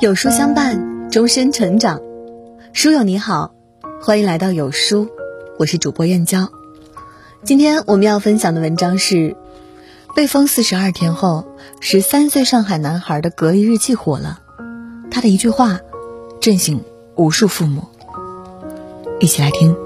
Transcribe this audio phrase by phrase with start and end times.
[0.00, 2.00] 有书相伴，终身成长。
[2.72, 3.54] 书友你好，
[4.02, 5.08] 欢迎来到有书，
[5.56, 6.48] 我是主播燕娇。
[7.44, 9.36] 今天我们要分享的文章是：
[10.16, 11.46] 被封四十二天后，
[11.80, 14.40] 十三岁上海男孩的隔离日记火了。
[15.12, 15.78] 他的一句话，
[16.40, 16.82] 震醒
[17.14, 17.84] 无数父母。
[19.20, 19.76] 一起来听。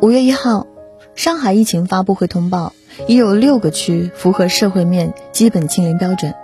[0.00, 0.66] 五月一号，
[1.14, 2.72] 上海疫情发布会通报，
[3.06, 6.34] 已有六个区符合社会面基本清零标准。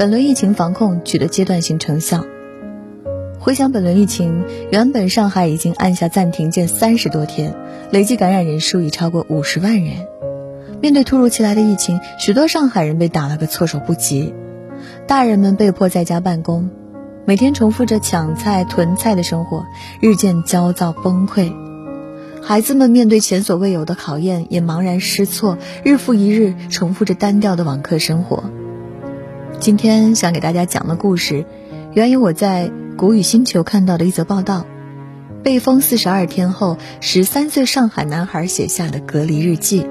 [0.00, 2.24] 本轮疫情防控取得阶段性成效。
[3.38, 7.54] 回想本轮疫情，原本上海已经按下暂停键三十多天，
[7.90, 10.06] 累计感染人数已超过五十万人。
[10.80, 14.32] 面对突如其来的疫情，许多上海人被打了个措手不及。
[15.06, 16.70] 大人们被迫在家办公，
[17.26, 19.66] 每天重复着抢菜囤菜的生活，
[20.00, 21.52] 日渐焦躁崩溃。
[22.42, 28.44] 孩子们面对前所未有的考验，也茫然失措，日复一日重复着单调的网课生活。
[29.60, 31.44] 今天想给大家讲的故事，
[31.92, 34.64] 源于我在谷雨星球看到的一则报道：
[35.44, 39.86] 被封四十二天后，十三岁上海男孩写下的隔离日记。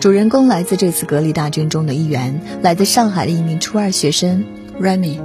[0.00, 4.44] 主人公来自这次隔离大军中的一员，来自上海的一名初二学生
[4.80, 5.20] Remy。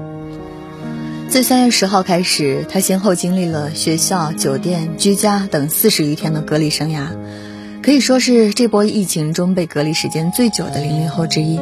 [1.27, 7.07] 自三月十号开始，他先后经历了学校、酒店、居家等四十余天的隔离生涯，
[7.81, 11.59] 可以说是这波疫情中被隔离时间最久的零零后之一。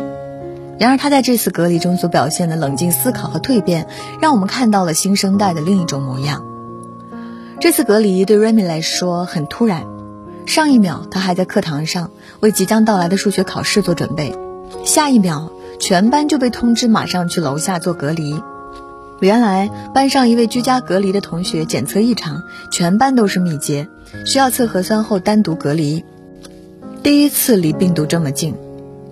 [0.80, 3.88] 然而，他在这次隔离中所表现的冷静思考和蜕变，
[4.22, 6.46] 让我们看到了新生代的另一种模样。
[7.60, 9.88] 这次隔离对 Remy 来说很突然，
[10.46, 14.38] 上一秒他还在课堂上为即将到来的数学考试做准备，
[14.86, 18.40] 下一秒全班就被通知马上去楼下做隔离。
[19.20, 23.88] 原来班上一位居家隔离的同学检测异常，全班都是密接，
[24.28, 26.06] 需要测核酸后单独隔离。
[27.02, 28.54] 第一次离病毒这么近，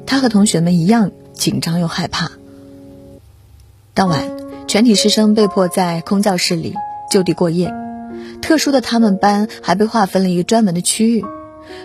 [0.06, 1.10] 他和同学们一样。
[1.36, 2.32] 紧张又害怕。
[3.94, 4.30] 当晚，
[4.68, 6.74] 全体师生被迫在空教室里
[7.12, 7.74] 就地过夜。
[8.42, 11.24] 特殊的，他们班还被划分了一个专门的区域。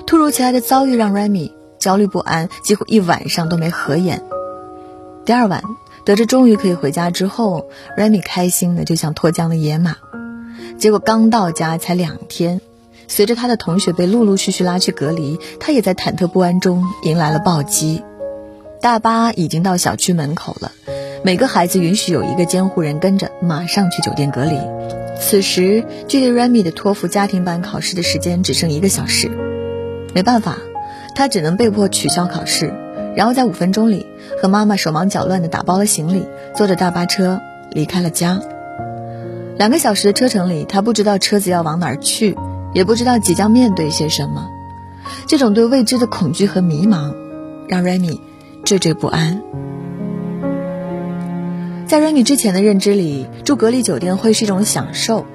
[0.07, 4.23] 突如其来的遭遇让 Remy 焦虑不安，几乎一晚上都没合眼。
[5.25, 5.63] 第二晚，
[6.05, 9.97] 得知终于可以回家之后，Remy 开心的就像脱缰的野马。
[10.79, 12.61] 结果刚到家才两天，
[13.07, 18.03] 随着他的同学被陆陆续续拉去隔离，他也在忐忑不安中迎来了暴击。
[18.83, 20.73] 大巴已经到小区门口了，
[21.23, 24.57] 每个孩子允许有一个监护人跟着，马上去酒店隔离。
[25.21, 29.31] 此时，距离 Remy 的托福家庭班考试的时间只剩一个小时，
[30.15, 30.57] 没办法，
[31.15, 32.73] 他只能被迫取消考试，
[33.15, 34.07] 然后在五分钟里
[34.41, 36.25] 和妈妈手忙脚乱地打包了行李，
[36.57, 37.39] 坐着大巴车
[37.73, 38.41] 离开了家。
[39.59, 42.35] 两个小时的车程里，他不知道车子要往哪儿去，
[42.73, 44.49] 也不知道即将面对些什么。
[45.27, 47.15] 这种对未知的恐惧和迷茫，
[47.69, 48.19] 让 Remy。
[48.65, 49.43] 惴惴不安。
[51.87, 55.27] 在 Remy 之前的认知里，住隔离酒店会是一种享受，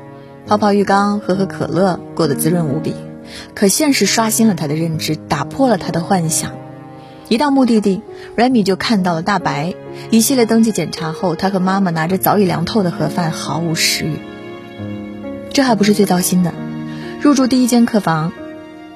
[0.47, 2.93] 泡泡浴缸、喝喝可乐，过得滋润无比。
[3.53, 6.53] 可现实刷新了他的认知，打破了他的幻想。
[7.27, 8.01] 一到目的地
[8.37, 9.73] ，Remy 就看到了大白。
[10.11, 14.13] 一系列登记检查后，他和妈妈拿着早已凉透的盒饭，毫无食欲。
[15.51, 16.53] 这还不是最糟心的，
[17.19, 18.31] 入住第一间客房，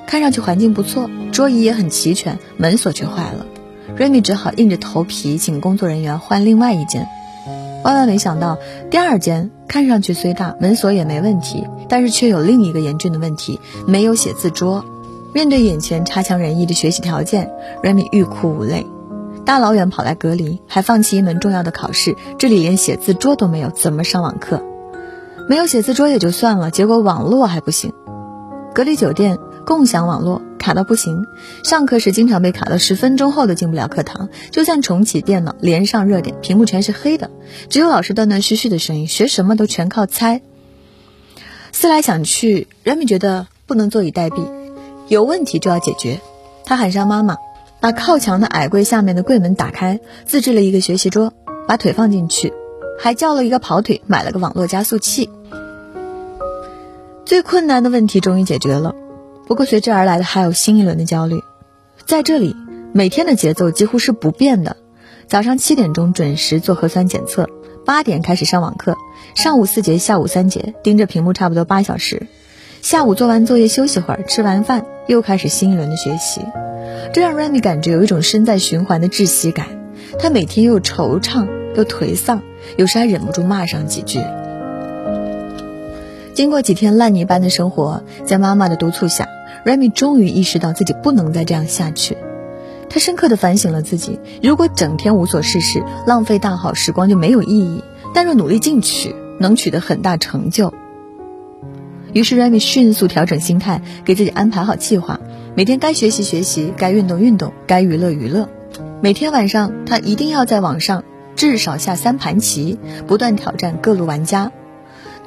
[0.06, 3.46] 看上去环境不错，桌椅也很齐全，门锁却坏了。
[3.98, 7.08] Remy 只好硬着头皮请工作人员换另外一间，
[7.84, 8.58] 万万没想到，
[8.90, 14.86] 第二间看上去虽大，门锁也没问题，但是却有另一个严峻的问题：没有写字桌。
[15.34, 17.52] 面对眼前差强人意的学习条件
[17.84, 18.88] ，Remy 欲哭无泪。
[19.46, 24.64] 大老远跑来隔离，还放弃一门重要的考试，这里连写字桌都没有，怎么上网课？
[25.48, 27.94] 没有写字桌也就算了，结果网络还不行。
[28.74, 30.42] 隔离酒店共享网络。
[30.70, 31.26] 卡到不行，
[31.64, 34.30] 上课时经常被卡到十分钟后都进不了课堂。
[34.52, 37.32] 就算重启电脑连上热点，屏幕全是黑的，
[37.70, 39.08] 只有老师断断续续的声音。
[39.08, 40.44] 学什么都全靠猜。
[41.72, 44.48] 思来想去人们觉得不能坐以待毙，
[45.08, 46.20] 有问题就要解决。
[46.66, 47.38] 他喊上妈妈，
[47.80, 51.34] 把靠墙的矮柜下面的柜门打开，自制了一个学习桌，
[51.68, 52.54] 把腿放进去，
[53.00, 55.32] 还叫了一个跑腿，买了个网络加速器。
[57.26, 58.94] 最困难的问题终于解决了。
[59.50, 61.44] 不过随之而来的还有新一轮的焦虑，
[62.06, 62.56] 在这里
[62.94, 64.78] 每天的节奏几乎是不变的，
[65.28, 67.50] 早上七点钟准时做核酸检测，
[67.84, 68.96] 八点开始上网课，
[69.34, 72.28] 上午四节，下午三节，盯着屏幕差不多八小时，
[72.84, 76.42] 下午做完作业休息会儿，吃完饭又开始新一轮的学习，
[77.12, 79.66] 这让 Remy 感觉有一种身在循环的窒息感，
[80.20, 82.44] 他每天又惆怅又颓丧，
[82.78, 84.22] 有时还忍不住骂上几句。
[86.36, 89.28] 经过几天烂泥般的生活，在妈妈的督促下。
[89.66, 92.18] Remy 终于意识到自己不能再这样下去。
[92.90, 97.84] 他深刻地反省了自己：如果整天无所事事，浪费大好时光就没有意义；
[98.14, 100.74] 但若努力进取，能取得很大成就。
[102.14, 105.20] 于是，Remy 迅速调整心态，给自己安排好计划，
[105.56, 108.50] 每天该学习学习，该运动运动，该娱乐娱乐。
[109.02, 111.04] 每天晚上，他一定要在网上
[111.36, 114.52] 至少下三盘棋，不断挑战各路玩家。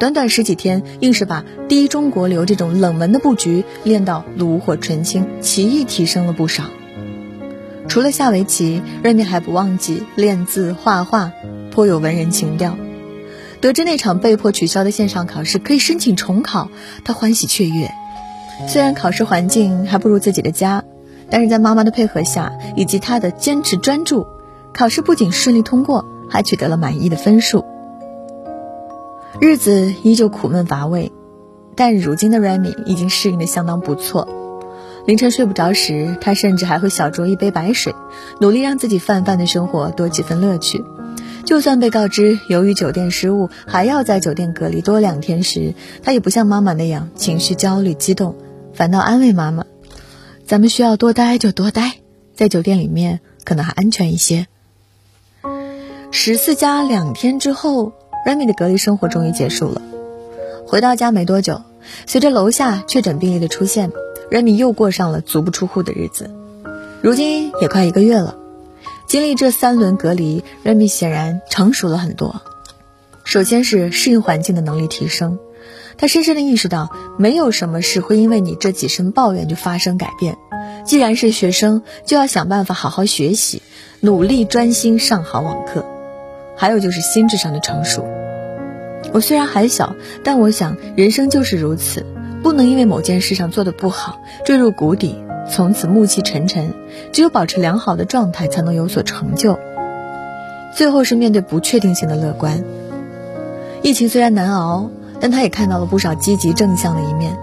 [0.03, 6.65] 短短十几天，硬是把第一中国流这种冷门的布局练到炉火纯青，棋艺提升了不少。
[7.87, 11.31] 除了下围棋，瑞米还不忘记练字画画，
[11.71, 12.77] 颇有文人情调。
[13.61, 16.69] 得知那场被迫取消的线上考试可以申请重考，
[17.05, 17.89] 他欢喜雀跃。
[18.67, 20.83] 虽然考试环境还不如自己的家，
[21.31, 24.27] 但是在妈妈的配合下以及他的坚持专注，
[24.75, 27.65] 考试不仅顺利通过，还取得了满意的分数。
[29.41, 31.11] 日子依旧苦闷乏味，
[31.75, 34.29] 但如今的 Remy 已经适应的相当不错。
[35.07, 37.95] 凌晨睡不着时，他甚至还会小酌一杯白水，
[38.41, 40.85] 努力让自己泛泛的生活多几分乐趣。
[41.45, 48.37] 就算被告知由于酒店失误还要在酒店隔离多两天时，他也不像妈妈那样情绪焦虑激动，
[48.75, 49.65] 反倒安慰妈妈
[50.47, 51.95] ：“咱们需要多待就多待，
[52.35, 54.47] 在酒店里面可能还安全一些。”
[56.13, 57.93] 十四加两天之后
[58.27, 59.83] ，Remy 的隔离生活终于结束了。
[60.67, 61.63] 回到家没多久，
[62.07, 63.93] 随着楼下确诊病例的出现
[64.31, 66.31] ，Remy 又过上了足不出户的日子。
[67.03, 68.37] 如今也快一个月了。
[69.07, 72.41] 经历这三轮隔离，Remy 显然成熟了很多。
[73.25, 75.39] 首先是适应环境的能力提升，
[75.99, 80.37] 他深深的意识到，没有什么事会因为你这几声抱怨就发生改变。
[80.87, 83.63] 既然是学生，就要想办法好好学习，
[84.01, 85.85] 努力专心上好网课。
[86.63, 88.07] 还有就是心智上的成熟。
[89.13, 92.07] 我虽然还小，但我想人生就是如此，
[92.41, 95.17] 不能因为某件事上做的不好，坠入谷底。
[95.51, 96.73] 从此暮气沉沉，
[97.11, 99.59] 只有保持良好的状态，才能有所成就。
[100.77, 102.63] 最后是面对不确定性的乐观。
[103.83, 104.89] 疫情虽然难熬，
[105.19, 107.37] 但他也看到了不少积极正向的一面，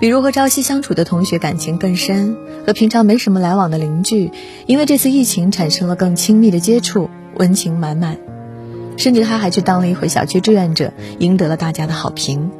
[0.00, 2.34] 比如和朝夕相处的同学感情更深，
[2.66, 4.32] 和平常没什么来往的邻居，
[4.64, 8.16] 因为这次疫情产生了更亲密的接触，温情满满。
[8.96, 12.50] 甚至他还去当了一回小区志愿者，赢得了大家的好评。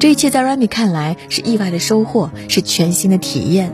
[0.00, 3.72] 这一切在 Remy 看来是意外的收获，是全新的体验。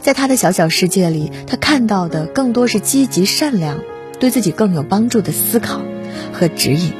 [0.00, 3.78] 在他的小小世界里，他看到的更多是积极善良、
[4.20, 5.80] 对自己更有帮助的思考
[6.32, 6.92] 和指引。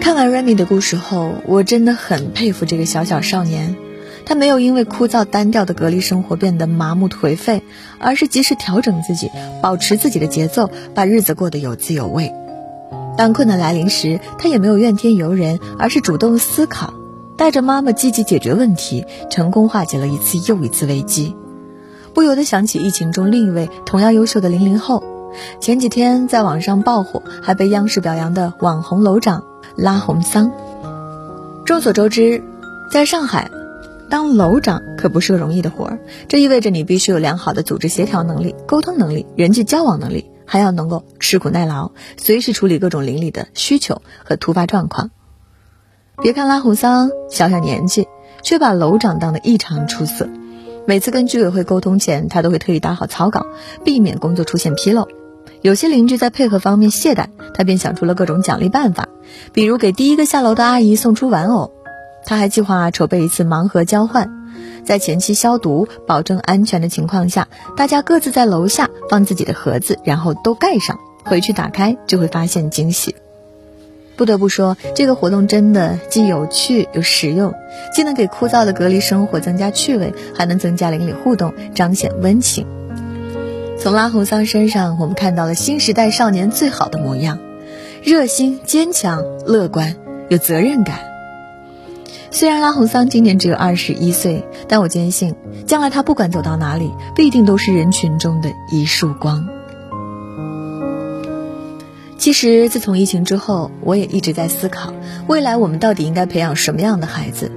[0.00, 3.76] 看完 Remy 的故事后，我真的很佩服这个小小少年。
[4.26, 7.62] 他没有因为枯燥单调的隔离生活变得麻木颓废，
[7.98, 9.30] 而是及时调整自己，
[9.62, 12.34] 保持自己的节奏，把日子过得有滋有味。
[13.16, 16.92] 当困难来临时，他也没有怨天尤人，而是主动思考。
[17.38, 21.36] 带着妈妈积极解决问题，成功化解了一次又一次危机，
[22.14, 25.04] 不由得想起疫情中另一位同样优秀的零零后，
[25.60, 29.44] 前几天在网上爆火，还被央视表扬的网红楼长
[29.76, 30.50] 拉红桑。
[31.66, 32.42] 众所周知，
[32.90, 33.50] 在上海，
[34.08, 35.98] 当楼长可不是个容易的活儿，
[36.28, 45.10] 这意味着你必须有良好的组织协调能力、沟通能力、人际交往能力，还要能够吃苦耐劳，随时处理各种邻里的需求和突发状况。
[46.22, 48.06] 别看拉红桑小小年纪，
[48.42, 50.28] 却把楼长当得异常出色。
[50.86, 53.44] 每次跟居委会沟通前，他都会特意打好草稿，
[53.84, 55.08] 避免工作出现纰漏。
[55.62, 59.08] 有些邻居在配合方面懈怠，他便想出了各种奖励办法，
[59.52, 61.72] 比如给第一个下楼的阿姨送出玩偶。
[62.26, 64.28] 他还计划筹备一次盲盒交换，
[64.84, 73.14] 在前期消毒、保证安全的情况下，大家各自在楼下放自己的盒子，然后都盖上，回去打开就会发现惊喜。
[74.16, 77.54] 不得不说，这个活动真的既有趣又实用，
[77.94, 82.66] 既能给枯燥的隔离生活增加趣味，还能增加邻里互动，彰显温情。
[83.78, 87.38] 从拉红桑身上，我们看到了新时代少年最好的模样：
[88.02, 89.94] 热心、坚强、乐观、
[90.28, 91.05] 有责任感。
[92.38, 95.34] 虽然拉红桑今年只有二十一岁，但我坚信，
[95.66, 99.48] 将来他不管走到哪里，必定都是人群中的一束光。
[102.18, 104.92] 其实，自从疫情之后，我也一直在思考，
[105.26, 107.50] 未来我们到底应该培养什么样的孩子。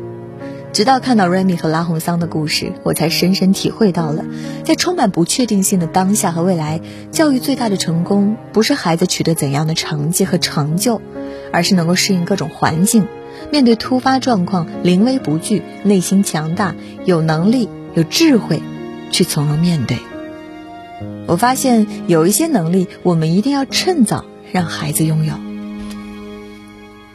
[0.71, 4.23] 直到看到 Remy 和拉红桑的故事，我才深深体会到了，
[4.63, 6.79] 在充满不确定性的当下和未来，
[7.11, 11.01] 教育最大的成功，不是孩子取得怎样的成绩和成就，
[11.51, 13.07] 而是能够适应各种环境，
[13.51, 16.75] 面对突发状况临危不惧，内心强大，
[17.05, 18.61] 有能力、有智慧，
[19.11, 19.97] 去从容面对。
[21.27, 24.25] 我发现有一些能力，我们一定要趁早。
[24.51, 25.35] 让孩子拥有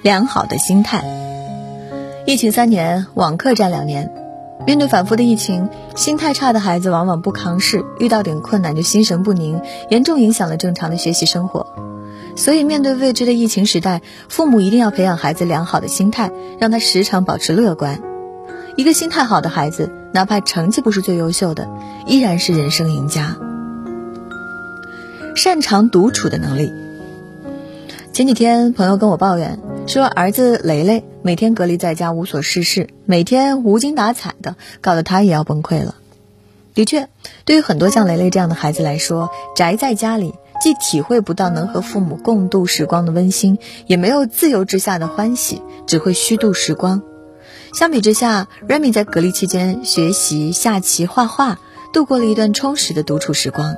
[0.03, 1.05] 良好的心态。
[2.27, 4.13] 疫情三年，网课占两年，
[4.65, 9.61] 面对反复的疫情，心态差的孩子往往不扛事，遇到点困难就心神不宁，
[9.91, 11.67] 严重影响了正常的学习生活。
[12.37, 18.01] 所以，面对未知的疫情时代，父母一定要培养孩子良好的心态，让他时常保持乐观。
[18.77, 21.69] 一个心态好的孩子，哪怕成绩不是最优秀的，
[22.07, 23.37] 依然是人生赢家。
[25.37, 26.73] 擅长独处的能力。
[28.13, 35.95] 前几天，朋友跟我抱怨说，儿子雷雷每天隔离在家，无所事事，每天无精打采的，搞得他也要崩溃了。
[36.75, 37.09] 的确，
[37.45, 40.35] 对于很多像雷雷这样的孩子来说，宅在家里。
[40.63, 47.03] 既体会不到能和父母共度时光的温馨，也没有自由之下的欢喜，只会虚度时光。
[47.75, 51.59] 相比之下，Remy 在隔离期间学习下棋、画画，
[51.93, 53.77] 度过了一段充实的独处时光。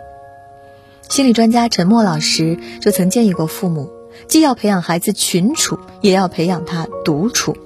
[1.09, 3.90] 心理专家陈默老师就曾建议过父母，
[4.28, 7.56] 既要培养孩子群处，也要培养他独处。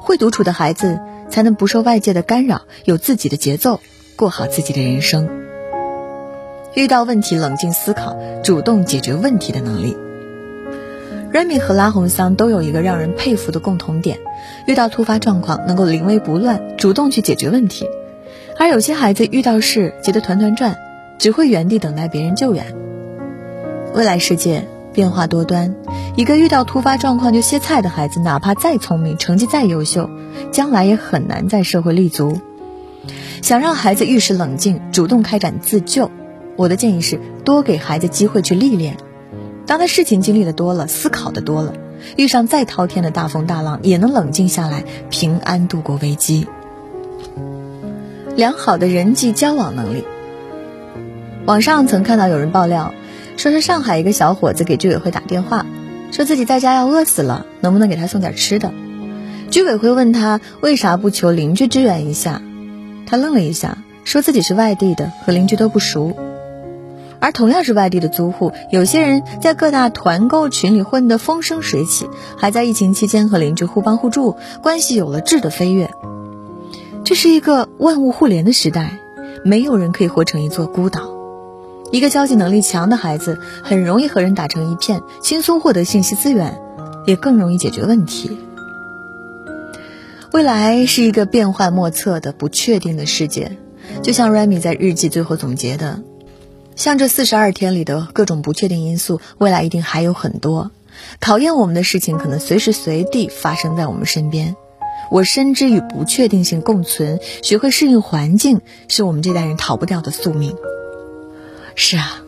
[0.00, 0.98] 会独处的孩子，
[1.30, 3.80] 才能不受外界的干扰，有自己的节奏，
[4.16, 5.39] 过好自己的人生。
[6.74, 9.96] 遇到问题冷静思考，主动解决问题的能力。
[11.32, 14.18] Remy 和拉红桑都有一个让人佩服的共同点：
[14.66, 17.86] 遇到突发状况能够临危不乱，主动去解决问题。
[18.56, 20.76] 而有些孩子遇到事急得团团转，
[21.18, 22.74] 只会原地等待别人救援。
[23.92, 25.74] 未来世界变化多端，
[26.16, 30.08] 一个遇到突发状况就歇菜的孩子，哪怕再聪明，成绩再优秀，
[30.52, 32.38] 将来也很难在社会立足。
[33.42, 36.10] 想让孩子遇事冷静，主动开展自救。
[36.60, 38.98] 我的建议是，多给孩子机会去历练。
[39.64, 41.72] 当他事情经历的多了，思考的多了，
[42.18, 46.46] 遇上再滔天的大风大浪，也能冷静下来，平安度过危机。
[48.36, 50.04] 良好的人际交往能力。
[51.46, 52.92] 网上曾看到有人爆料，
[53.38, 55.64] 说是上海一个小伙子给居委会打电话，
[56.12, 58.70] 说自己在家要饿死了，能不能给他送点吃的？
[59.50, 62.42] 居委会问他为啥不求邻居支援一下，
[63.06, 66.14] 他愣了一下，说自己是外地的，和邻居都不熟。
[67.20, 75.90] 而同样是外地的租户，有些人在各大团购群里混得风生水起，还在疫情期间和邻居互帮互助，关系有了质的飞跃。
[77.04, 78.98] 这是一个万物互联的时代，
[79.44, 81.10] 没有人可以活成一座孤岛。
[81.92, 86.60] 一个交际能力强的孩子，很容易和人打成一片，轻松获得信息资源，
[87.06, 88.38] 也更容易解决问题。
[90.32, 93.58] 未来是一个变幻莫测的不确定的世界，
[94.02, 96.00] 就像 Remy 在日记最后总结的。
[96.76, 100.70] 像这四十二天里的各种不确定因素，未来一定还有很多
[101.20, 104.56] 考验我们的事情，可能随时随地发生在我们身边。
[105.10, 110.56] 我深知与不确定性共存，学会适应环境，是我们这代人逃不掉的宿命。
[111.74, 112.22] 是啊，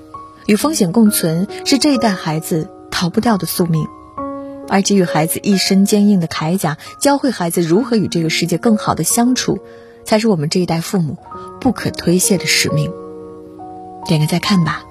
[0.46, 3.86] 与风险共存是这一代孩子逃不掉的宿命，
[4.68, 9.60] 而给予孩子一身坚硬的铠甲，教会孩子如何与这个世界更好的相处，
[10.04, 11.16] 才是我们这一代父母
[11.60, 13.01] 不可推卸的使命。
[14.06, 14.84] 点个再看吧，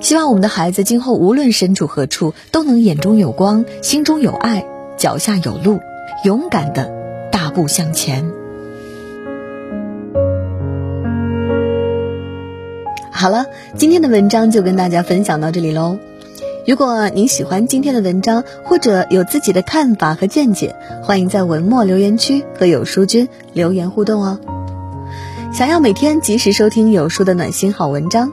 [0.00, 4.64] 希望我们的孩子今后无论身处何处，都能眼中有光，心中有爱，
[4.96, 5.80] 脚下有路，
[6.24, 6.90] 勇敢的
[7.30, 8.30] 大步向前。
[13.12, 15.98] 好了，今天的文章就跟大家分享到这里喽。
[16.66, 24.38] 如果您喜欢今天的文章，或者有自己的看法和见解，欢迎在文末留言区和有书君留言互动哦。
[25.52, 28.32] 想要每天及时收听有书的暖心好文章，